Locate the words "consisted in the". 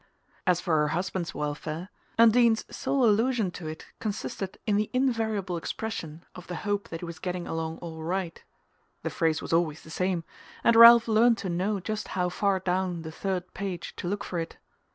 3.99-4.89